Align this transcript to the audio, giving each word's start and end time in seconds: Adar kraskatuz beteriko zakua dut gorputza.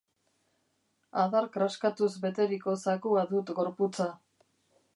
Adar 1.23 1.49
kraskatuz 1.57 2.09
beteriko 2.25 2.75
zakua 2.87 3.27
dut 3.35 3.53
gorputza. 3.61 4.09